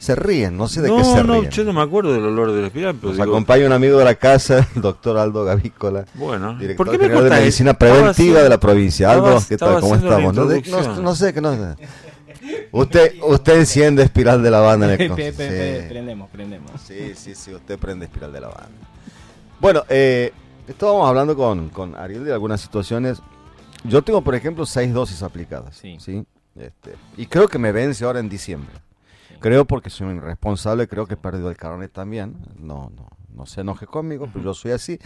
[0.00, 1.50] Se ríen, no sé de qué se no, ríen.
[1.50, 2.94] yo no me acuerdo del olor del espiral.
[2.96, 6.86] Pero Nos digo, acompaña un amigo de la casa, el doctor Aldo Gavícola, bueno, director
[6.86, 9.10] ¿por qué me general de medicina preventiva haciendo- de la provincia.
[9.12, 9.78] Aldo, ¿qué tal?
[9.80, 10.34] ¿Cómo estamos?
[10.34, 11.76] No, sé, que no sé.
[12.72, 15.88] Usted, usted enciende espiral de la banda en el Pe- con- pe- pe- sí.
[15.88, 16.70] prendemos, prendemos.
[16.82, 18.70] Sí, sí, sí, usted prende espiral de la banda.
[19.60, 20.32] Bueno, eh,
[20.66, 23.20] estábamos hablando con, con Ariel de algunas situaciones.
[23.84, 25.76] Yo tengo, por ejemplo, seis dosis aplicadas.
[25.76, 25.96] Sí.
[26.00, 26.24] Sí.
[26.58, 28.72] Este, y creo que me vence ahora en diciembre.
[29.40, 32.36] Creo porque soy un irresponsable, creo que he perdido el carnet también.
[32.58, 34.98] No, no, no se enoje conmigo, pero yo soy así.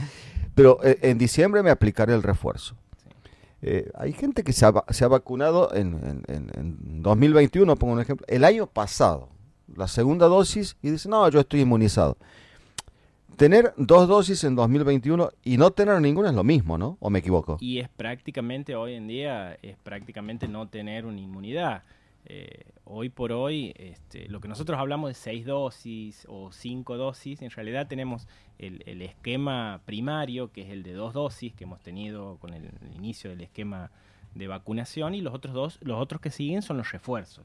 [0.54, 2.76] Pero eh, en diciembre me aplicaré el refuerzo.
[3.62, 7.94] Eh, hay gente que se ha, se ha vacunado en, en- en- en 2021, pongo
[7.94, 9.30] un ejemplo, el año pasado,
[9.74, 12.18] la segunda dosis, y dice, no, yo estoy inmunizado.
[13.36, 16.98] Tener dos dosis en 2021 y no tener ninguna es lo mismo, ¿no?
[17.00, 17.56] ¿O me equivoco?
[17.60, 21.82] Y es prácticamente, hoy en día, es prácticamente no tener una inmunidad.
[22.26, 27.42] Eh, hoy por hoy, este, lo que nosotros hablamos de seis dosis o cinco dosis,
[27.42, 28.26] en realidad tenemos
[28.58, 33.30] el, esquema primario, que es el de dos dosis que hemos tenido con el, inicio
[33.30, 33.90] del esquema
[34.34, 37.44] de vacunación, y los otros dos, los otros que siguen son los refuerzos.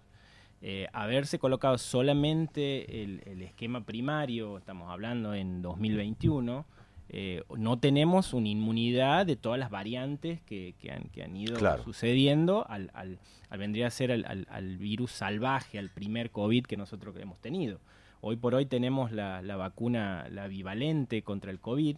[0.61, 6.65] Eh, haberse colocado solamente el, el esquema primario, estamos hablando en 2021,
[7.09, 11.57] eh, no tenemos una inmunidad de todas las variantes que, que han, que han ido
[11.57, 11.83] Claro.
[11.83, 13.17] sucediendo al, al,
[13.49, 17.39] al vendría a ser al, al- al virus salvaje, al primer COVID que nosotros hemos
[17.39, 17.79] tenido.
[18.21, 21.95] Hoy por hoy tenemos la, la vacuna, la bivalente contra el COVID,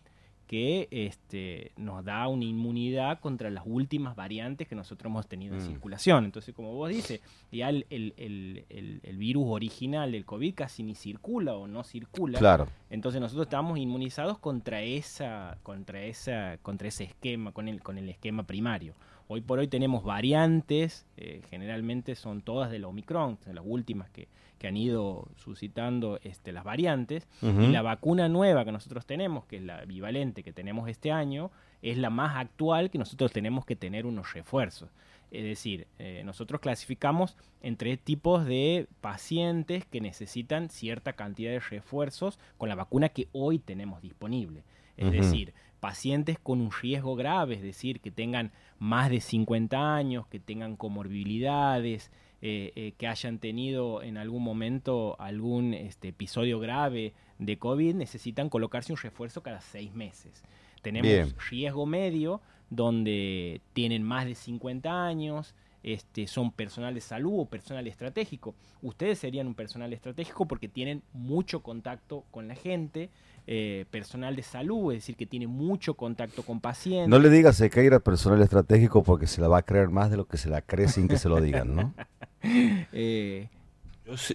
[0.51, 5.61] que este, nos da una inmunidad contra las últimas variantes que nosotros hemos tenido en
[5.63, 5.65] Mm.
[5.65, 6.25] circulación.
[6.25, 7.21] Entonces, como vos dices,
[7.53, 11.83] ya el, el- el- el- el virus original del COVID casi ni circula o no
[11.85, 12.37] circula.
[12.37, 12.67] Claro.
[12.89, 18.09] Entonces nosotros estamos inmunizados contra esa, contra esa, contra ese esquema, con el, con el
[18.09, 18.93] esquema primario.
[19.33, 24.09] Hoy por hoy tenemos variantes, eh, generalmente son todas de la Omicron, son las últimas
[24.09, 24.27] que,
[24.59, 27.29] que han ido suscitando este, las variantes.
[27.41, 31.49] Y la vacuna nueva que nosotros tenemos, que es la bivalente que tenemos este año,
[31.81, 34.89] es la más actual que nosotros tenemos que tener unos refuerzos.
[35.31, 41.61] Es decir, eh, nosotros clasificamos en tres tipos de pacientes que necesitan cierta cantidad de
[41.61, 44.65] refuerzos con la vacuna que hoy tenemos disponible.
[44.97, 50.27] Es decir, pacientes con un riesgo grave, es decir, que tengan más de 50 años,
[50.27, 52.11] que tengan comorbilidades,
[52.41, 58.47] eh, eh, que hayan tenido en algún momento algún este, episodio grave de COVID, necesitan
[58.49, 60.43] colocarse un refuerzo cada seis meses.
[60.81, 61.35] Tenemos Bien.
[61.49, 67.87] riesgo medio, donde tienen más de 50 años, este, son personal de salud o personal
[67.87, 68.53] estratégico.
[68.81, 73.09] Ustedes serían un personal estratégico porque tienen mucho contacto con la gente,
[73.47, 77.09] eh, personal de salud, es decir, que tiene mucho contacto con pacientes.
[77.09, 80.17] No le digas a Sequeira personal estratégico porque se la va a creer más de
[80.17, 81.93] lo que se la cree sin que se lo digan, ¿no?
[82.93, 83.47] Eh,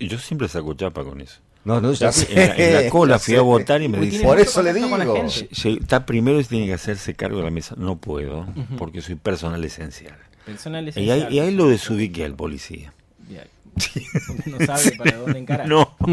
[0.00, 1.40] Yo, siempre saco chapa con eso.
[1.64, 4.06] No, no, ya En sé, la, en la cola fui a votar y me Porque
[4.06, 4.88] dice, tiene Por eso le digo.
[4.88, 5.48] gente.
[5.50, 7.74] "Lle- está primero y tiene que hacerse cargo de la mesa.
[7.76, 8.46] No puedo,
[8.78, 10.16] porque soy personal esencial.
[10.44, 11.26] personal Y esencial.
[11.26, 12.92] ahí, y ahí lo desubiqué al policía.
[14.26, 15.68] Porque no sabe para dónde encarar.
[15.68, 15.96] No.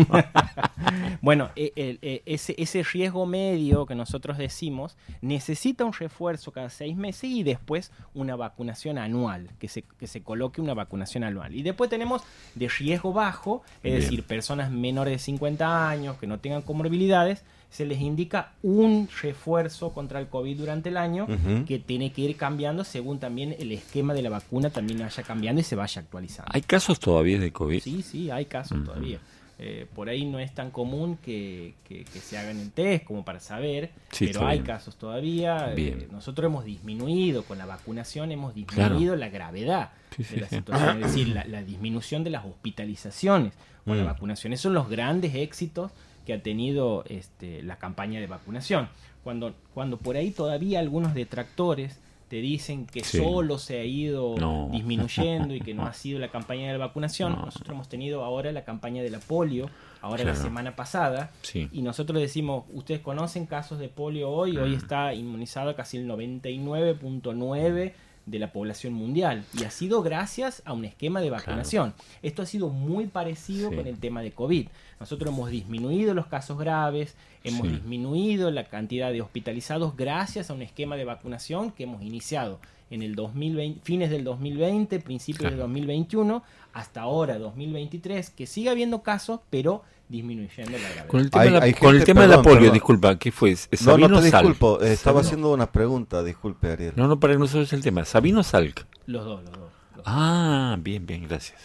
[1.22, 6.70] Bueno, e- el- e- ese, ese riesgo medio que nosotros decimos necesita un refuerzo cada
[6.70, 11.56] seis meses y después una vacunación anual, que se, que se coloque una vacunación anual.
[11.56, 12.24] Y después tenemos
[12.56, 13.96] de riesgo bajo, es Bien.
[14.02, 17.44] decir, personas menores de 50 años que no tengan comorbilidades,
[17.74, 21.26] se les indica un refuerzo contra el COVID durante el año
[21.68, 25.60] que tiene que ir cambiando según también el esquema de la vacuna también vaya cambiando
[25.60, 26.52] y se vaya actualizando.
[26.54, 27.82] ¿Hay casos todavía de COVID?
[27.82, 29.18] Sí, sí, hay casos todavía.
[29.60, 33.24] Eh, por ahí no es tan común que, que- que se hagan el test como
[33.26, 34.66] para saber, Sí, pero hay bien.
[34.66, 35.74] casos todavía.
[35.76, 40.50] Eh, nosotros hemos disminuido, con la vacunación hemos disminuido la gravedad Sí, sí, de la
[40.50, 43.54] situación, es decir, la, la disminución de las hospitalizaciones
[43.86, 44.08] con la Mm.
[44.08, 44.54] vacunación.
[44.54, 45.92] Esos son los grandes éxitos
[46.26, 48.90] que ha tenido este, la campaña de vacunación.
[49.24, 53.20] Cuando, cuando por ahí todavía algunos detractores te dicen que Sí.
[53.20, 54.70] solo se ha ido No.
[54.72, 57.34] disminuyendo y que no ha sido la campaña de la vacunación.
[57.34, 57.46] No.
[57.46, 59.70] Nosotros hemos tenido ahora la campaña de la polio,
[60.02, 61.70] ahora la semana pasada, Sí.
[61.72, 67.94] y nosotros decimos, ustedes conocen casos de polio hoy, hoy está inmunizado casi el 99.9
[68.26, 71.94] de la población mundial y ha sido gracias a un esquema de vacunación.
[72.22, 73.76] Esto ha sido muy parecido Sí.
[73.76, 74.68] con el tema de COVID.
[75.00, 77.74] Nosotros hemos disminuido los casos graves, hemos Sí.
[77.74, 82.60] disminuido la cantidad de hospitalizados gracias a un esquema de vacunación que hemos iniciado
[82.94, 85.64] en el 2020, fines del 2020, principios del Claro.
[85.68, 86.44] 2021,
[86.74, 91.08] hasta ahora 2023, que sigue habiendo casos, pero disminuyendo la gravedad.
[91.08, 92.60] Con el tema, Hay- de, la, hay con el gente- tema de la perdón, polio,
[92.60, 92.74] perdón.
[92.74, 93.52] disculpa, ¿qué fue?
[93.52, 94.44] No, ¿Sabino no te Salk?
[94.48, 96.94] disculpo, eh, estaba Sabino- haciendo una pregunta, disculpe Ariel.
[96.96, 98.06] No, no, para no sabes el tema.
[98.06, 98.86] ¿Sabino Salk?
[99.08, 99.60] Los dos, los dos.
[99.98, 100.04] los.
[100.06, 101.60] Ah, bien, bien, gracias.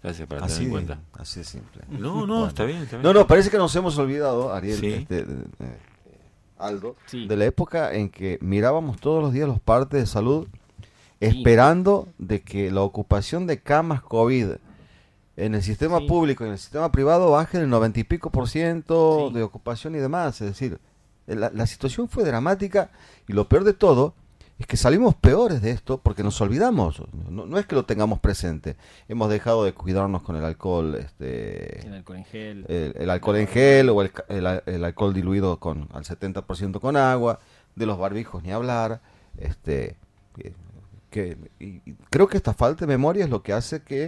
[0.00, 1.00] Gracias por Así, tener en cuenta.
[1.14, 1.82] así de simple.
[1.88, 2.46] No, no, Bueno.
[2.46, 3.02] está bien, está bien.
[3.02, 4.86] No, no, parece que nos hemos olvidado, Ariel, Sí.
[4.92, 5.88] este, de- de-
[6.56, 7.26] Aldo, Sí.
[7.26, 10.46] de la época en que mirábamos todos los días los partes de salud
[11.20, 14.50] esperando de que la ocupación de camas COVID
[15.36, 16.06] en el sistema Sí.
[16.08, 19.34] público y en el sistema privado baje del 90 y pico por ciento Sí.
[19.34, 20.40] de ocupación y demás.
[20.40, 20.78] Es decir,
[21.26, 22.90] la, la situación fue dramática
[23.28, 24.14] y lo peor de todo
[24.58, 27.00] es que salimos peores de esto porque nos olvidamos.
[27.30, 28.76] No, no es que lo tengamos presente.
[29.08, 32.64] Hemos dejado de cuidarnos con el alcohol, este, El alcohol en gel.
[32.68, 36.96] el, el alcohol en gel o el, el el alcohol diluido con al 70% con
[36.96, 37.38] agua,
[37.76, 39.00] de los barbijos ni hablar,
[39.36, 39.96] este
[41.18, 44.04] que, y- y creo que esta falta de memoria es lo que hace que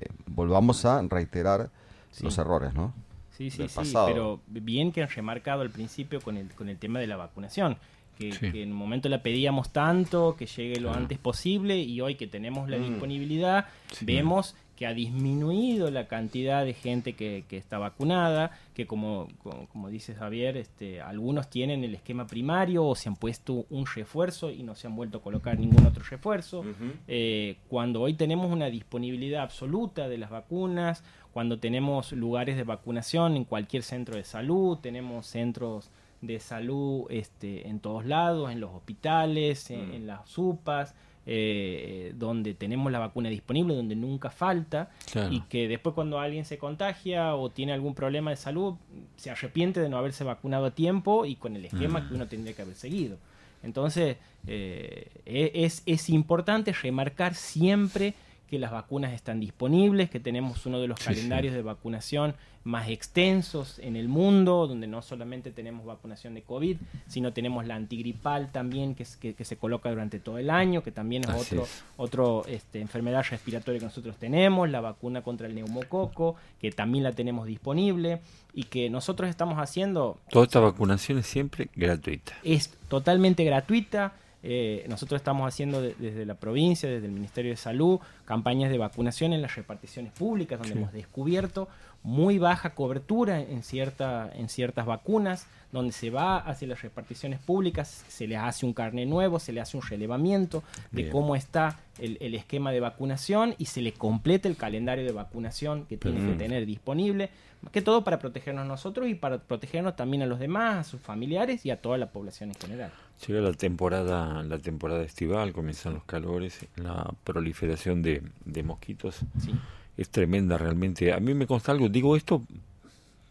[0.00, 1.70] eh, volvamos a reiterar
[2.10, 2.24] Sí.
[2.24, 2.92] los errores, ¿no?
[3.36, 4.06] Sí, sí, del sí, pasado.
[4.06, 7.76] pero bien que han remarcado al principio con el, con el tema de la vacunación,
[8.16, 8.50] que, Sí.
[8.50, 11.02] que en un momento la pedíamos tanto, que llegue lo Claro.
[11.02, 12.88] antes posible y hoy que tenemos la Mm.
[12.88, 14.04] disponibilidad, Sí.
[14.04, 19.66] vemos que ha disminuido la cantidad de gente que, que está vacunada, que como, como,
[19.66, 24.52] como dice Javier, este, algunos tienen el esquema primario o se han puesto un refuerzo
[24.52, 26.64] y no se han vuelto a colocar ningún otro refuerzo.
[27.08, 31.02] Eh, cuando hoy tenemos una disponibilidad absoluta de las vacunas,
[31.32, 35.90] cuando tenemos lugares de vacunación en cualquier centro de salud, tenemos centros
[36.20, 39.94] de salud este, en todos lados, en los hospitales, en, Mm.
[39.94, 40.94] en las UPAs,
[41.30, 45.30] eh, donde tenemos la vacuna disponible, donde nunca falta, Claro.
[45.32, 48.76] y que después cuando alguien se contagia o tiene algún problema de salud,
[49.16, 52.08] se arrepiente de no haberse vacunado a tiempo y con el esquema Mm.
[52.08, 53.18] que uno tendría que haber seguido.
[53.62, 54.16] Entonces,
[54.46, 58.14] eh, e- es, es importante remarcar siempre
[58.48, 62.34] que las vacunas están disponibles, que tenemos uno de los Sí, calendarios de vacunación
[62.64, 67.76] más extensos en el mundo, donde no solamente tenemos vacunación de COVID, sino tenemos la
[67.76, 71.30] antigripal también que, es- que, que se coloca durante todo el año, que también es
[71.30, 71.84] Así otro, es.
[71.96, 77.12] otro este, enfermedad respiratoria que nosotros tenemos, la vacuna contra el neumococo, que también la
[77.12, 78.20] tenemos disponible
[78.52, 82.34] y que nosotros estamos haciendo Toda esta vacunación es siempre gratuita.
[82.42, 84.12] es totalmente gratuita.
[84.50, 88.78] Eh, nosotros estamos haciendo de- desde la provincia, desde el Ministerio de Salud, campañas de
[88.78, 90.78] vacunación en las reparticiones públicas, donde Sí.
[90.78, 91.68] hemos descubierto
[92.02, 98.04] muy baja cobertura en, cierta, en ciertas vacunas, donde se va hacia las reparticiones públicas,
[98.08, 101.12] se les hace un carnet nuevo, se le hace un relevamiento de Bien.
[101.12, 105.84] cómo está el, el esquema de vacunación y se le completa el calendario de vacunación
[105.84, 107.28] que tiene que tener disponible,
[107.60, 111.00] más que todo para protegernos nosotros y para protegernos también a los demás, a sus
[111.00, 112.92] familiares y a toda la población en general.
[113.26, 119.52] Llega la temporada, la temporada estival, comienzan los calores, la proliferación de, de mosquitos Sí.
[119.98, 121.12] Es tremenda realmente.
[121.12, 122.42] A mí me consta algo, digo esto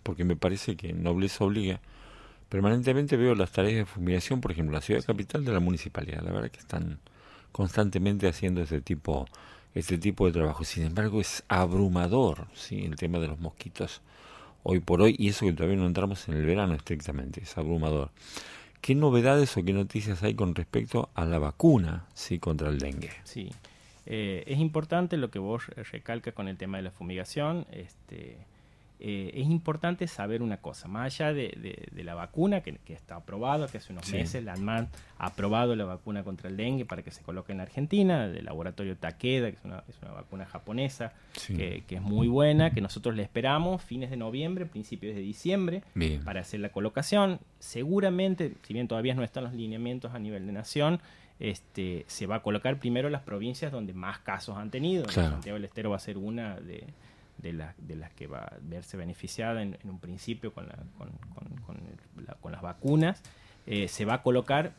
[0.03, 1.79] porque me parece que nobleza obliga.
[2.49, 6.21] Permanentemente veo las tareas de fumigación, por ejemplo, la ciudad capital de la municipalidad.
[6.21, 6.99] La verdad que están
[7.51, 9.25] constantemente haciendo este tipo,
[9.73, 10.63] este tipo de trabajo.
[10.63, 14.01] Sin embargo, es abrumador, sí, el tema de los mosquitos
[14.63, 18.11] hoy por hoy y eso que todavía no entramos en el verano estrictamente, es abrumador.
[18.81, 23.11] ¿Qué novedades o qué noticias hay con respecto a la vacuna, sí, contra el dengue?
[23.23, 23.49] Sí.
[24.09, 27.65] Eh, es importante lo que vos recalcas con el tema de la fumigación.
[27.71, 28.37] Este,
[28.99, 32.93] eh, es importante saber una cosa, más allá de, de- de la vacuna que, que
[32.93, 34.13] está aprobada, que hace unos Sí.
[34.13, 34.87] meses la ANMAT
[35.19, 38.95] ha aprobado la vacuna contra el dengue para que se coloque en Argentina, del laboratorio
[38.97, 41.55] Takeda, que es una, es una vacuna japonesa, Sí.
[41.55, 45.83] que, que es muy buena, que nosotros le esperamos fines de noviembre, principios de diciembre,
[45.93, 46.23] Bien.
[46.23, 47.39] para hacer la colocación.
[47.59, 51.01] Seguramente, si bien todavía no están los lineamientos a nivel de nación,
[51.39, 55.05] este, se va a colocar primero las provincias donde más casos han tenido.
[55.05, 55.31] Claro.
[55.31, 56.83] Santiago del Estero va a ser una de,
[57.37, 60.79] de, la- de las que va a verse beneficiada en, en un principio con, la-
[60.97, 61.09] con,
[61.65, 63.21] con- la- con las vacunas.
[63.67, 64.73] Eh, se va a colocar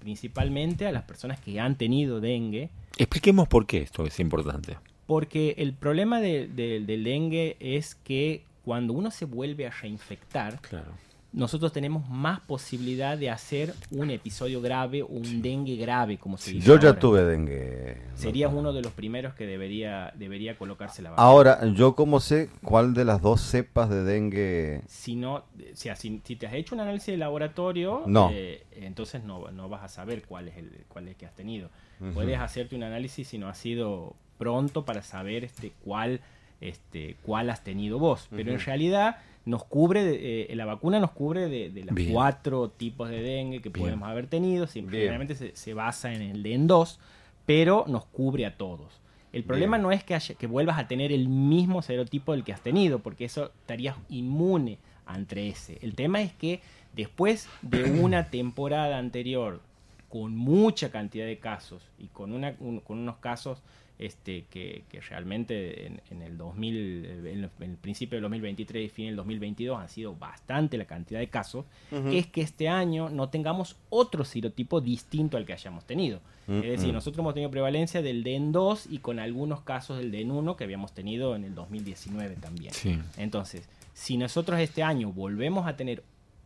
[0.00, 4.76] principalmente a las personas que han tenido dengue, Expliquemos por qué esto es importante.
[5.06, 10.60] porque el problema de- de- del dengue es que cuando uno se vuelve a reinfectar,
[10.62, 10.92] Claro.
[11.32, 16.50] Nosotros tenemos más posibilidad de hacer un episodio grave o un dengue grave, como se
[16.52, 16.66] dice.
[16.66, 17.98] Yo ya tuve dengue.
[18.14, 21.26] Serías uno de los primeros que debería, debería colocarse la vacuna.
[21.28, 24.80] Ahora, ¿yo cómo sé cuál de las dos cepas de dengue?
[24.88, 25.44] Si no, o
[25.74, 28.30] sea, si, si te has hecho un análisis de laboratorio, No.
[28.32, 31.70] eh, entonces no, no vas a saber cuál es el cuál es que has tenido.
[32.14, 36.20] Puedes hacerte un análisis si no has sido pronto para saber este cuál
[36.62, 38.26] este cuál has tenido vos.
[38.30, 42.12] Pero en realidad nos cubre, eh, la vacuna nos cubre de, de los Bien.
[42.12, 43.84] cuatro tipos de dengue que Bien.
[43.86, 44.66] podemos haber tenido.
[44.66, 47.00] Simplemente se, se basa en el DEN 2,
[47.46, 49.00] pero nos cubre a todos.
[49.32, 49.82] El problema Bien.
[49.84, 52.98] no es que, haya- que vuelvas a tener el mismo serotipo del que has tenido,
[52.98, 55.78] porque eso estarías inmune ante ese.
[55.82, 56.60] El tema es que
[56.94, 59.60] después de una temporada anterior
[60.08, 63.62] con mucha cantidad de casos y con, una, un- con unos casos
[64.00, 69.78] este, que, realmente en, el 2000, en el, principio del 2023 y fin del 2022
[69.78, 71.66] han sido bastante la cantidad de casos,
[72.10, 76.20] es que este año no tengamos otro serotipo distinto al que hayamos tenido.
[76.48, 80.64] Es decir, nosotros hemos tenido prevalencia del DN2 y con algunos casos del DN1 que
[80.64, 82.72] habíamos tenido en el 2019 también.
[83.18, 86.02] Entonces, si nosotros este año volvemos a tener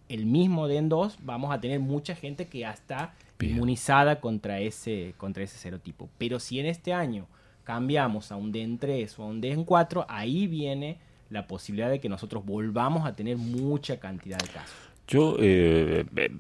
[0.09, 5.45] el mismo DN2, vamos a tener mucha gente que ya está inmunizada contra ese, contra
[5.45, 6.11] ese serotipo.
[6.19, 7.29] Pero si en este año
[7.65, 10.99] cambiamos a un DN3 o a un DN4, ahí viene
[11.31, 14.75] la posibilidad de que nosotros volvamos a tener mucha cantidad de casos.
[15.09, 16.31] Yo eh, eh,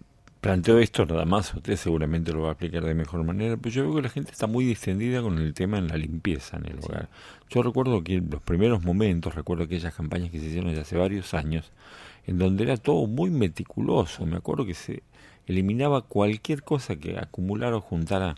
[0.40, 3.82] planteo esto nada más, usted seguramente lo va a explicar de mejor manera, pero yo
[3.84, 6.78] veo que la gente está muy distendida con el tema en la limpieza en el
[6.78, 7.08] hogar.
[7.50, 10.96] Yo recuerdo que en los primeros momentos, recuerdo aquellas campañas que se hicieron ya hace
[10.96, 11.72] varios años,
[12.26, 14.24] en donde era todo muy meticuloso.
[14.26, 15.02] Me acuerdo que se
[15.46, 18.36] eliminaba cualquier cosa que acumulara o juntara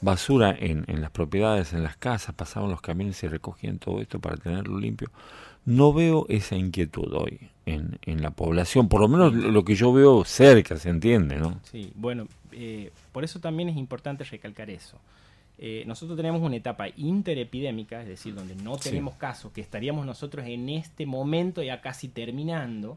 [0.00, 4.18] basura en, en las propiedades, en las casas, pasaban los camiones y recogían todo esto
[4.18, 5.10] para tenerlo limpio.
[5.64, 9.92] No veo esa inquietud hoy en, en la población, por lo menos lo que yo
[9.92, 11.60] veo cerca, se entiende, ¿no?
[11.64, 14.98] Sí, bueno, eh, por eso también es importante recalcar eso.
[15.62, 20.46] Eh, nosotros tenemos una etapa interepidémica, es decir, donde no tenemos casos, que estaríamos nosotros
[20.46, 22.96] en este momento ya casi terminando,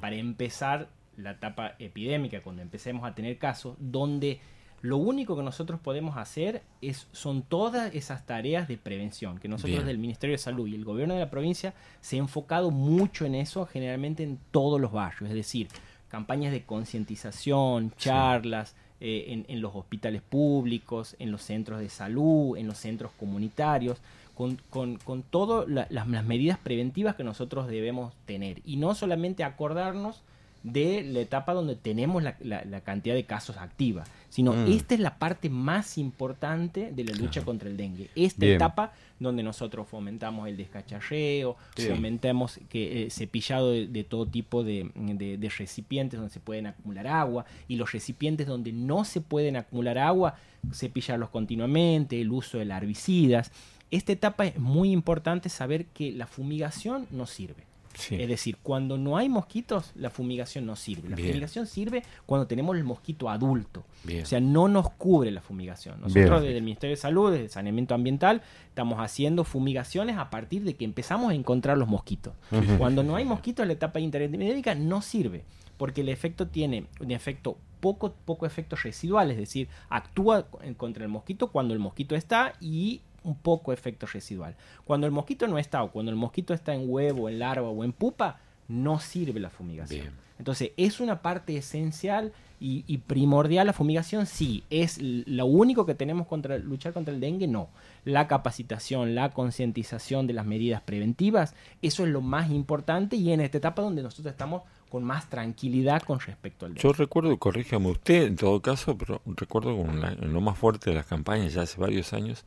[0.00, 0.88] para empezar
[1.18, 4.40] la etapa epidémica, cuando empecemos a tener casos, donde
[4.80, 9.84] lo único que nosotros podemos hacer es, son todas esas tareas de prevención, que nosotros
[9.84, 13.34] del Ministerio de Salud y el gobierno de la provincia se ha enfocado mucho en
[13.34, 15.68] eso, generalmente en todos los barrios, es decir,
[16.08, 22.66] campañas de concientización, charlas, eh, en, los hospitales públicos, en los centros de salud, en
[22.66, 23.98] los centros comunitarios,
[24.34, 28.60] con, con, todas las medidas preventivas que nosotros debemos tener.
[28.64, 30.22] Y no solamente acordarnos
[30.72, 34.72] de la etapa donde tenemos la, la, cantidad de casos activa, sino mm.
[34.72, 38.10] esta es la parte más importante de la lucha contra el dengue.
[38.14, 44.90] Esta etapa donde nosotros fomentamos el descacharreo, fomentamos que eh, cepillado de, todo tipo de,
[44.94, 49.98] de, recipientes donde se pueden acumular agua y los recipientes donde no se pueden acumular
[49.98, 50.36] agua,
[50.72, 53.50] cepillarlos continuamente, el uso de herbicidas.
[53.90, 57.67] Esta etapa es muy importante saber que la fumigación no sirve.
[58.10, 61.08] Es decir, cuando no hay mosquitos, la fumigación no sirve.
[61.08, 63.84] La fumigación sirve cuando tenemos el mosquito adulto.
[64.22, 66.00] O sea, no nos cubre la fumigación.
[66.00, 70.62] Nosotros desde el Ministerio de Salud, desde el Saneamiento Ambiental, estamos haciendo fumigaciones a partir
[70.64, 72.34] de que empezamos a encontrar los mosquitos.
[72.78, 75.44] Cuando no hay mosquitos, la etapa intermédica no sirve,
[75.76, 81.10] porque el efecto tiene un efecto poco, poco efecto residual, es decir, actúa contra el
[81.10, 84.56] mosquito cuando el mosquito está y un poco efecto residual.
[84.84, 87.84] Cuando el mosquito no está o cuando el mosquito está en huevo, en larva o
[87.84, 90.12] en pupa, no sirve la fumigación.
[90.38, 94.64] Entonces, es una parte esencial y, primordial la fumigación, sí.
[94.70, 97.46] ¿Es lo único que tenemos contra luchar contra el dengue?
[97.46, 97.68] No.
[98.04, 103.40] La capacitación, la concientización de las medidas preventivas, eso es lo más importante y en
[103.40, 106.82] esta etapa donde nosotros estamos con más tranquilidad con respecto al dengue.
[106.82, 111.06] Yo recuerdo, corríjame usted en todo caso, pero recuerdo con lo más fuerte de las
[111.06, 112.44] campañas ya hace varios años,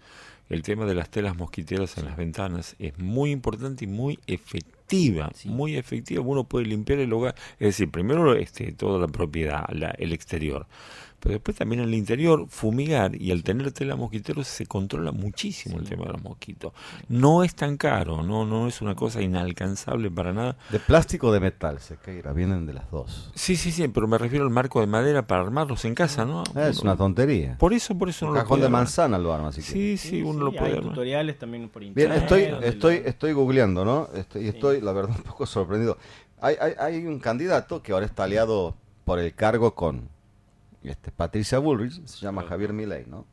[0.51, 5.31] el tema de las telas mosquiteras en las ventanas es muy importante y muy efectiva,
[5.46, 6.22] muy efectiva.
[6.22, 9.65] Uno puede limpiar el hogar, es decir, primero este, toda la propiedad,
[9.98, 10.67] el exterior,
[11.21, 15.77] pero después también en el interior fumigar y al tener tela mosquitero se controla muchísimo
[15.77, 16.73] el tema de los mosquitos.
[17.09, 20.57] No es tan caro, no no es una cosa inalcanzable para nada.
[20.71, 23.31] De plástico o de metal, se caerá, vienen de las dos.
[23.35, 26.43] Sí, sí, sí, pero me refiero al marco de madera para armarlos en casa, ¿no?
[26.55, 27.55] Es una tontería.
[27.59, 30.45] Por eso, por eso Un no cajón de manzana lo arma, así Sí, sí, uno
[30.45, 32.27] lo puede hay tutoriales también por internet.
[32.27, 34.09] Bien, estoy estoy estoy googleando, ¿no?
[34.15, 35.99] Este, y estoy la verdad un poco sorprendido.
[36.41, 38.75] Hay, hay, hay un candidato que ahora está aliado
[39.05, 40.09] por el cargo con
[40.83, 43.25] este, Patricia Bullrich, se llama Javier Milei, ¿no?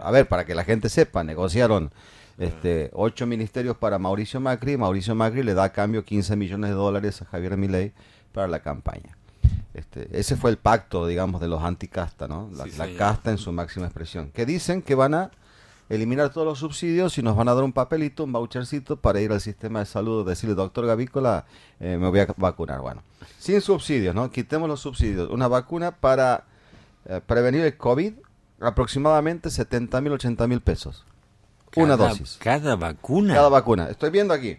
[0.00, 1.92] A ver, para que la gente sepa, negociaron
[2.38, 6.76] este, ocho ministerios para Mauricio Macri, Mauricio Macri le da a cambio 15 millones de
[6.76, 7.92] dólares a Javier Milei
[8.32, 9.16] para la campaña.
[9.72, 12.48] Este, ese fue el pacto, digamos, de los anticasta, ¿no?
[12.52, 14.30] La, la casta en su máxima expresión.
[14.30, 15.30] Que dicen que van a
[15.88, 19.32] eliminar todos los subsidios y nos van a dar un papelito, un vouchercito para ir
[19.32, 21.44] al sistema de salud, decirle, doctor Gavícola,
[21.80, 22.80] eh, me voy a vacunar.
[22.80, 23.02] Bueno,
[23.38, 24.30] sin subsidios, ¿no?
[24.30, 25.28] Quitemos los subsidios.
[25.30, 26.44] Una vacuna para
[27.06, 28.14] eh, prevenir el COVID,
[28.60, 31.04] aproximadamente 70 mil, 80 mil pesos.
[31.76, 32.38] Una dosis.
[32.40, 33.34] ¿Cada vacuna?
[33.34, 33.88] Cada vacuna.
[33.88, 34.58] Estoy viendo aquí.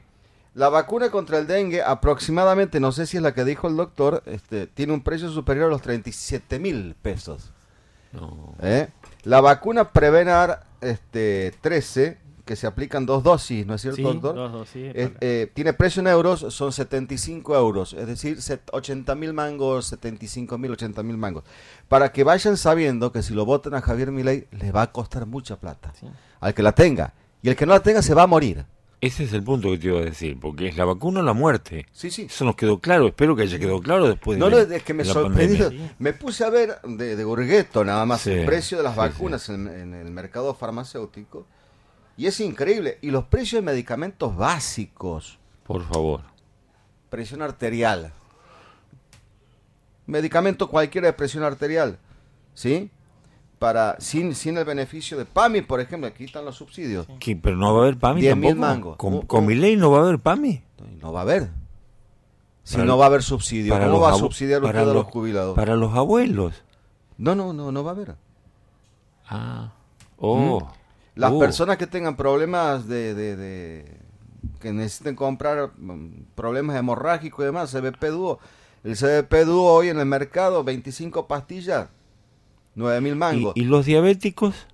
[0.53, 4.23] La vacuna contra el dengue, aproximadamente, no sé si es la que dijo el doctor,
[4.25, 7.51] este, tiene un precio superior a los 37 mil pesos.
[8.61, 8.87] ¿Eh?
[9.23, 14.35] La vacuna Prevenar este, 13 que se aplican dos dosis, ¿no es cierto, doctor?
[14.35, 14.91] Dos dosis.
[14.93, 18.37] Eh, tiene precio en euros, son 75 euros, es decir,
[18.71, 21.43] 80 mil mangos, 75 mil, 80 mil mangos.
[21.87, 25.25] Para que vayan sabiendo que si lo votan a Javier Milei, le va a costar
[25.25, 25.91] mucha plata.
[26.39, 27.13] Al que la tenga.
[27.41, 28.65] Y el que no la tenga se va a morir.
[29.01, 31.33] Ese es el punto que te iba a decir, porque es la vacuna o la
[31.33, 31.85] muerte.
[31.91, 32.23] Sí, sí.
[32.23, 34.93] Eso nos quedó claro, espero que haya quedado claro después No, de, no, es que
[34.93, 35.71] me sorprendió.
[35.99, 38.99] Me puse a ver de, de Gurgueto nada más Sí, el precio de las sí,
[38.99, 41.45] vacunas En, en el mercado farmacéutico.
[42.17, 42.97] Y es increíble.
[43.01, 45.37] Y los precios de medicamentos básicos.
[45.65, 46.21] Por favor.
[47.09, 48.13] Presión arterial.
[50.07, 51.97] Medicamento cualquiera de presión arterial.
[52.53, 52.89] ¿Sí?
[53.59, 57.07] Para, sin, sin el beneficio de PAMI, por ejemplo, aquí están los subsidios.
[57.19, 57.35] ¿Qué?
[57.35, 58.55] ¿Pero no va a haber PAMI 10.000 tampoco?
[58.55, 58.97] mangos.
[58.97, 60.61] ¿Con, con mi ley no va a haber PAMI?
[61.01, 61.49] No va a haber.
[62.63, 64.85] Si Para no va a haber subsidio, para ¿cómo los va a subsidiar usted a
[64.85, 65.55] los los- jubilados?
[65.55, 66.63] Para los abuelos.
[67.17, 68.15] No, no, no, no va a haber.
[69.27, 69.71] Ah.
[70.17, 70.67] Oh.
[71.15, 71.39] Las Oh.
[71.39, 73.97] personas que tengan problemas de, de- de-
[74.59, 78.39] que necesiten comprar mm, problemas hemorrágicos y demás, CBP Duo.
[78.83, 81.87] El CBP Duo hoy en el mercado, 25 pastillas,
[82.75, 83.53] 9 mil mangos.
[83.55, 84.67] ¿Y, y los diabéticos?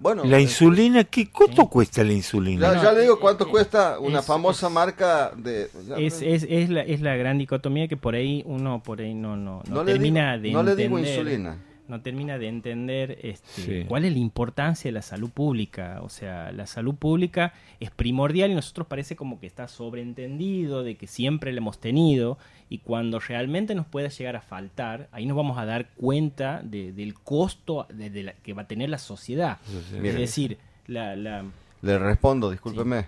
[0.00, 1.02] bueno, ¿La eh, insulina?
[1.04, 2.72] ¿Qué cuánto cuesta la insulina?
[2.74, 5.68] Ya, ya le digo cuánto Eh, cuesta una es- famosa es- marca de...
[5.88, 9.14] ya- Es, es, es, la, es la gran dicotomía que por ahí uno por ahí
[9.14, 11.18] no, no, no, no le termina digo, de no le digo entender.
[11.26, 11.56] insulina.
[11.88, 13.84] No termina de entender este, Sí.
[13.88, 16.00] cuál es la importancia de la salud pública.
[16.02, 20.96] O sea, la salud pública es primordial y nosotros parece como que está sobreentendido, de
[20.96, 25.36] que siempre la hemos tenido, y cuando realmente nos pueda llegar a faltar, ahí nos
[25.36, 28.98] vamos a dar cuenta de- del costo de, de la- que va a tener la
[28.98, 29.58] sociedad.
[29.66, 29.96] Sí.
[30.06, 31.44] Es decir, la, la,
[31.82, 33.06] Le respondo, discúlpeme.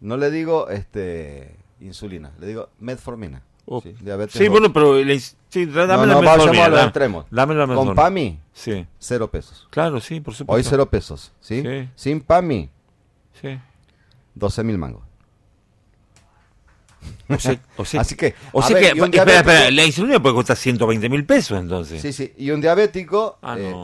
[0.00, 3.42] No le digo este insulina, le digo metformina.
[3.64, 3.80] Oh.
[3.80, 7.26] Sí, diabetes Sí, bueno, pero ins- sí, dame no, la no metformina, dame- extremos.
[7.30, 7.94] Dame la Con metformina.
[8.02, 9.68] PAMI, Sí, cero pesos.
[9.70, 10.56] claro, sí, por supuesto.
[10.56, 11.62] Hoy cero pesos, ¿sí?
[11.62, 11.88] Sí.
[11.94, 12.68] Sin PAMI,
[13.40, 13.58] Sí.
[14.34, 15.02] 12 mil mangos.
[17.28, 20.34] O sea, o sea- Así que, o sea ver, que, espera, espera, la insulina puede
[20.34, 22.00] costar 120 mil pesos entonces.
[22.02, 22.32] Sí, sí.
[22.36, 23.74] Y un diabético, Ah, eh,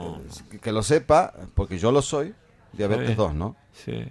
[0.60, 2.34] que, lo sepa, porque yo lo soy,
[2.72, 3.16] diabetes bien.
[3.16, 3.56] 2, ¿no?
[3.72, 4.04] Sí,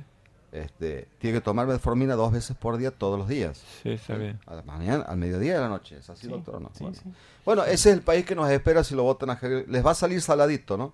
[0.63, 3.61] Este, tiene que tomar metformina dos veces por día, todos los días.
[3.83, 4.39] sí, está bien.
[4.45, 5.97] A la mañana, al mediodía y a la noche.
[5.97, 6.55] ¿Es así, Sí, doctor?
[6.55, 6.69] o no?
[6.73, 6.97] sí, bueno.
[7.01, 7.09] sí.
[7.45, 9.65] Bueno, ese es el país que nos espera si lo votan a Javier.
[9.67, 10.93] Les va a salir saladito, ¿no?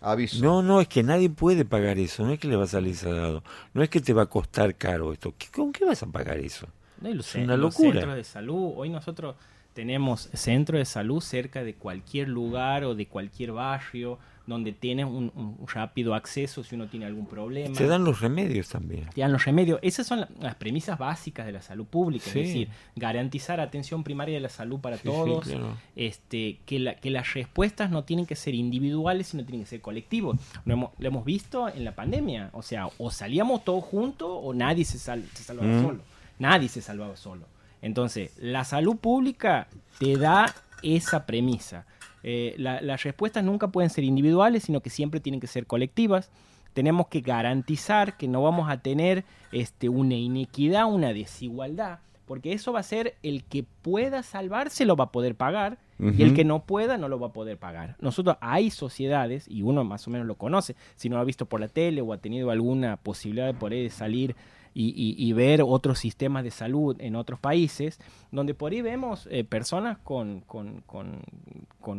[0.00, 0.42] Aviso.
[0.42, 2.96] No, no, es que nadie puede pagar eso, no es que le va a salir
[2.96, 5.32] salado, no es que te va a costar caro esto.
[5.38, 6.66] ¿Qué- ¿Con qué vas a pagar eso?
[7.00, 7.92] No, y los, Es una los locura.
[8.00, 8.72] centros de salud.
[8.76, 9.36] Hoy nosotros
[9.74, 15.30] tenemos centros de salud cerca de cualquier lugar o de cualquier barrio donde tienes un,
[15.34, 17.76] un rápido acceso si uno tiene algún problema.
[17.76, 19.08] Te dan los remedios también.
[19.14, 19.78] Te dan los remedios.
[19.82, 22.40] Esas son la- las premisas básicas de la salud pública, Sí.
[22.40, 25.76] es decir, garantizar atención primaria de la salud para Sí, sí, todos, claro.
[25.96, 29.80] este, que, la- que las respuestas no tienen que ser individuales, sino tienen que ser
[29.80, 30.38] colectivos.
[30.64, 34.52] Lo hemos, lo hemos visto en la pandemia, o sea, o salíamos todos juntos o
[34.54, 35.82] nadie se, sal- se salvaba Mm.
[35.82, 36.00] solo.
[36.38, 37.46] Nadie se salvaba solo.
[37.80, 40.52] Entonces, la salud pública te da
[40.82, 41.86] esa premisa.
[42.22, 46.30] Eh, la- las respuestas nunca pueden ser individuales, sino que siempre tienen que ser colectivas.
[46.72, 52.72] Tenemos que garantizar que no vamos a tener este, una inequidad, una desigualdad, porque eso
[52.72, 55.78] va a ser el que pueda salvarse lo va a poder pagar
[56.18, 57.94] y el que no pueda no lo va a poder pagar.
[58.00, 61.46] Nosotros hay sociedades, y uno más o menos lo conoce, si no lo ha visto
[61.46, 64.34] por la tele o ha tenido alguna posibilidad de de salir
[64.74, 67.98] y, y- y ver otros sistemas de salud en otros países,
[68.30, 71.20] donde por ahí vemos eh, personas con, con, con,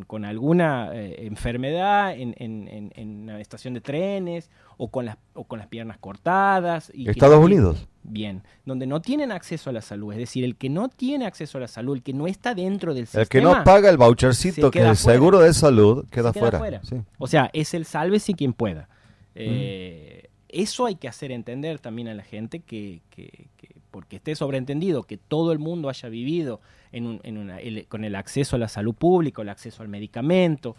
[0.05, 5.17] con- alguna eh, enfermedad en, en- en- en una estación de trenes o con las,
[5.33, 6.91] o con las piernas cortadas.
[6.95, 7.87] Y Estados Unidos.
[8.05, 11.57] Bien, donde no tienen acceso a la salud, es decir, el que no tiene acceso
[11.57, 13.25] a la salud, el que no está dentro del El sistema.
[13.27, 16.57] que no paga el vouchercito, que el seguro de salud, queda, queda fuera.
[16.59, 16.83] fuera.
[16.83, 16.95] Sí.
[17.17, 18.89] O sea, es el sálvese quien pueda.
[19.35, 24.35] Eh, Eso hay que hacer entender también a la gente que, que- que- porque esté
[24.35, 26.61] sobreentendido que todo el mundo haya vivido
[26.93, 29.89] en un- en una- el- con el acceso a la salud pública, el acceso al
[29.89, 30.75] medicamento,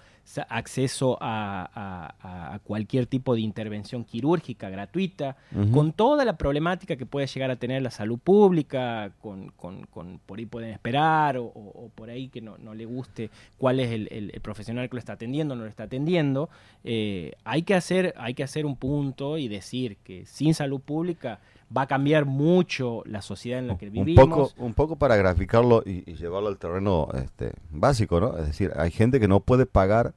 [0.49, 5.37] acceso a, a- a- a cualquier tipo de intervención quirúrgica gratuita,
[5.73, 10.19] con toda la problemática que puede llegar a tener la salud pública, con, con- con-
[10.25, 13.81] por ahí pueden esperar, o, o- o por ahí que no, no le guste cuál
[13.81, 16.49] es el, el- el profesional que lo está atendiendo, no lo está atendiendo,
[16.85, 21.41] eh, hay, que hacer, hay que hacer un punto y decir que sin salud pública
[21.77, 24.25] va a cambiar mucho la sociedad en la que un vivimos.
[24.53, 28.37] poco, un poco para graficarlo y, y llevarlo al terreno este, básico, ¿no?
[28.39, 30.13] Es decir, hay gente que no puede pagar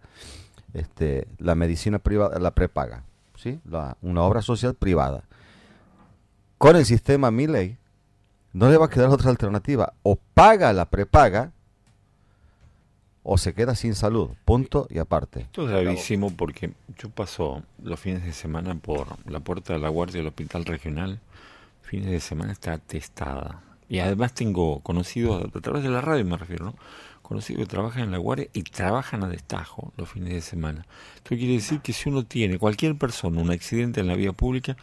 [0.73, 3.03] este, la medicina privada, la prepaga,
[3.35, 3.59] ¿sí?
[3.65, 5.23] La- una obra social privada.
[6.57, 7.77] Con el sistema Milley
[8.53, 9.93] no le va a quedar otra alternativa.
[10.03, 11.51] O paga la prepaga
[13.23, 14.31] o se queda sin salud.
[14.45, 15.41] Punto y aparte.
[15.41, 19.89] Esto es gravísimo porque yo paso los fines de semana por la puerta de la
[19.89, 21.19] guardia del hospital regional.
[21.81, 23.61] Fines de semana está atestada.
[23.89, 26.75] Y además tengo conocidos, a través de la radio me refiero, ¿no?
[27.21, 30.85] Conocidos que trabajan en la guardia y trabajan a destajo los fines de semana.
[31.15, 34.77] Esto quiere decir que si uno tiene, cualquier persona, un accidente en la vía pública,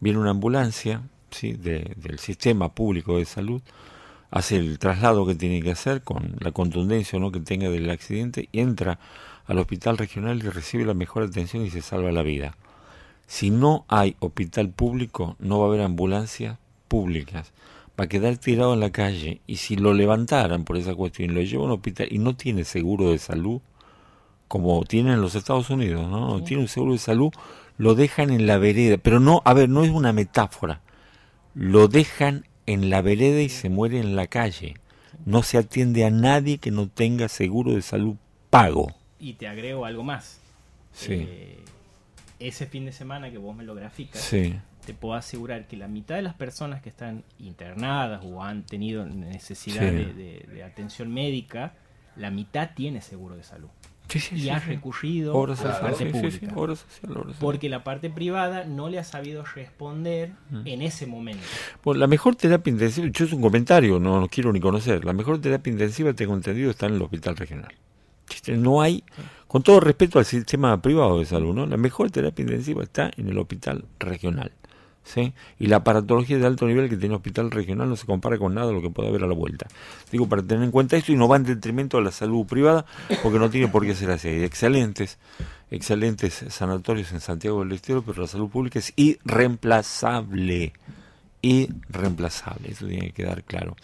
[0.00, 1.52] viene una ambulancia ¿sí?
[1.52, 3.62] del sistema público de salud,
[4.30, 7.32] hace el traslado que tiene que hacer con la contundencia ¿no?
[7.32, 8.98] que tenga del accidente, y entra
[9.46, 12.54] al hospital regional y recibe la mejor atención y se salva la vida.
[13.26, 17.52] Si no hay hospital público, no va a haber ambulancias públicas.
[17.98, 21.34] Va a quedar tirado en la calle y si lo levantaran por esa cuestión y
[21.34, 23.60] lo llevan a un hospital y no tiene seguro de salud,
[24.46, 26.28] como tienen en los Estados Unidos, ¿no?
[26.28, 27.32] no Tiene un seguro de salud,
[27.76, 28.98] lo dejan en la vereda.
[28.98, 30.80] Pero no, a ver, no es una metáfora.
[31.54, 34.76] Lo dejan en la vereda y se muere en la calle.
[35.24, 38.16] No se atiende a nadie que no tenga seguro de salud
[38.50, 38.94] pago.
[39.18, 40.40] Y te agrego algo más.
[40.92, 41.26] Sí.
[41.28, 41.58] Eh,
[42.38, 44.54] ese fin de semana que vos me lo graficas, sí.
[44.88, 49.04] Te puedo asegurar que la mitad de las personas que están internadas o han tenido
[49.04, 51.74] necesidad de, de atención médica,
[52.16, 53.68] la mitad tiene seguro de salud
[54.32, 56.54] y ha recurrido a la parte pública.
[57.38, 60.62] porque la parte privada no le ha sabido responder mm.
[60.64, 61.44] en ese momento.
[61.82, 65.12] Pues la mejor terapia intensiva, yo es un comentario, no, no quiero ni conocer, la
[65.12, 67.74] mejor terapia intensiva, tengo entendido, está en el hospital regional.
[68.46, 69.04] No hay,
[69.46, 71.66] con todo respeto al sistema privado de salud, ¿no?
[71.66, 74.52] la mejor terapia intensiva está en el hospital regional.
[75.58, 78.54] Y la aparatología de alto nivel que tiene el hospital regional no se compara con
[78.54, 79.66] nada de lo que puede haber a la vuelta.
[80.12, 82.84] Digo, para tener en cuenta esto y no va en detrimento de la salud privada,
[83.22, 84.28] porque no tiene por qué ser así.
[84.28, 85.18] Hay excelentes,
[85.70, 90.72] excelentes sanatorios en Santiago del Estero, pero la salud pública es irreemplazable
[91.42, 93.76] irreemplazable, eso tiene que quedar claro.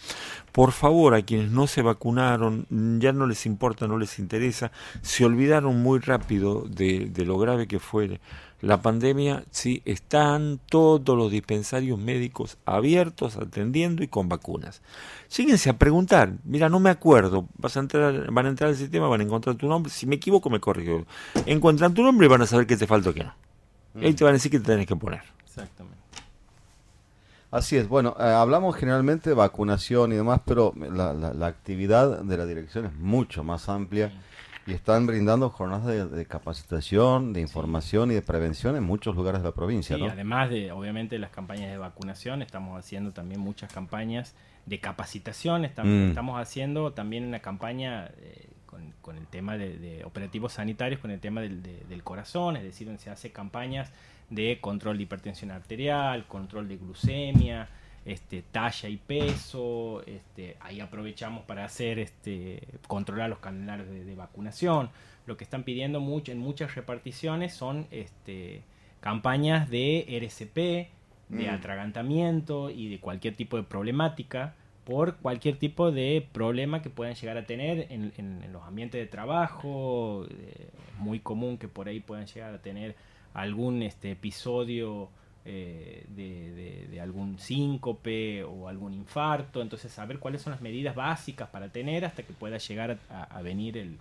[0.51, 2.65] Por favor, a quienes no se vacunaron,
[2.99, 7.67] ya no les importa, no les interesa, se olvidaron muy rápido de, de lo grave
[7.67, 8.19] que fue
[8.61, 14.81] la pandemia, sí, están todos los dispensarios médicos abiertos, atendiendo y con vacunas.
[15.27, 19.07] Síguense a preguntar, mira, no me acuerdo, vas a entrar, van a entrar al sistema,
[19.07, 21.05] van a encontrar tu nombre, si me equivoco me corrijo.
[21.45, 23.33] Encuentran tu nombre y van a saber qué te falta o qué no.
[24.01, 25.21] Y ahí te van a decir qué te tenés que poner.
[25.45, 25.94] Exactamente.
[27.55, 32.35] Así es, bueno, eh, hablamos generalmente de vacunación y demás, pero la, la, actividad de
[32.37, 34.11] la dirección es mucho más amplia.
[34.67, 39.47] Y están brindando jornadas de, capacitación, de información y de prevención en muchos lugares de
[39.47, 39.95] la provincia.
[39.95, 45.63] Sí, además de, obviamente, las campañas de vacunación, estamos haciendo también muchas campañas de capacitación.
[45.63, 46.09] Estamos, mm.
[46.09, 48.49] estamos haciendo también una campaña eh,
[49.01, 53.01] con, el tema de, operativos sanitarios, con el tema del, del corazón, es decir, donde
[53.01, 53.93] se hace campañas
[54.29, 57.69] de control de hipertensión arterial, control de glucemia,
[58.05, 64.89] este, talla y peso, este, ahí aprovechamos para hacer, este, controlar los calendarios de, vacunación.
[65.25, 68.61] Lo que están pidiendo mucho, en muchas reparticiones son este,
[68.99, 70.55] campañas de RCP,
[71.29, 71.53] de mm.
[71.53, 74.53] atragantamiento y de cualquier tipo de problemática
[74.85, 80.27] por cualquier tipo de problema que puedan llegar a tener en, los ambientes de trabajo,
[80.29, 82.95] eh, muy común que por ahí puedan llegar a tener
[83.35, 85.09] algún este, episodio
[85.43, 91.69] eh, de, algún síncope o algún infarto, entonces saber cuáles son las medidas básicas para
[91.69, 93.99] tener hasta que pueda llegar a, venir el,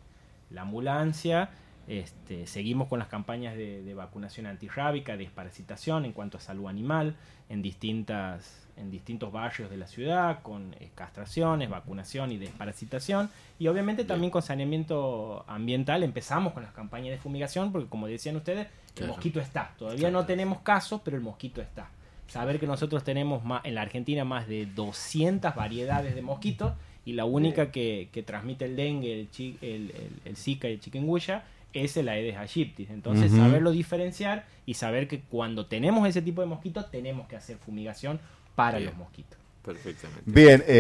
[0.50, 1.50] la ambulancia.
[1.86, 7.14] Este, seguimos con las campañas de, vacunación antirrábica, desparasitación en cuanto a salud animal
[7.48, 13.28] en, distintas, en distintos barrios de la ciudad, con castraciones, vacunación y desparasitación.
[13.58, 18.36] Y obviamente también con saneamiento ambiental empezamos con las campañas de fumigación, porque como decían
[18.36, 18.66] ustedes,
[18.96, 19.74] el mosquito está.
[19.78, 21.90] Todavía no tenemos casos, pero el mosquito está.
[22.28, 26.72] Saber que nosotros tenemos más, en la Argentina más de 200 variedades de mosquitos
[27.04, 29.92] y la única que, transmite el dengue, el, el,
[30.24, 31.44] el, Zika y el chikungunya
[31.74, 32.86] es el Aedes aegypti.
[32.90, 37.58] Entonces, saberlo diferenciar y saber que cuando tenemos ese tipo de mosquitos tenemos que hacer
[37.58, 38.20] fumigación
[38.54, 39.38] para los mosquitos.
[39.64, 40.22] Perfectamente.
[40.26, 40.72] Bien, eh,